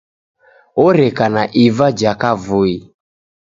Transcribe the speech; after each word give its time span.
Oreka 0.85 1.25
na 1.35 1.43
iva 1.65 1.87
ja 1.99 2.11
kavui. 2.21 2.75